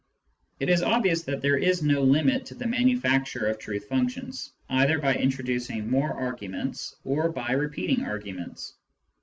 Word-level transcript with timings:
It 0.59 0.67
is 0.67 0.81
obvious 0.81 1.21
that 1.25 1.41
there 1.43 1.57
is 1.59 1.83
no 1.83 2.01
limit 2.01 2.43
to 2.47 2.55
the 2.55 2.65
manufacture 2.65 3.45
of 3.45 3.59
truth 3.59 3.85
functions, 3.85 4.51
either 4.67 4.97
by 4.97 5.13
introducing 5.13 5.87
more 5.91 6.11
arguments 6.15 6.95
or 7.03 7.29
by 7.31 7.51
repeating 7.51 8.03
arguments. 8.03 8.73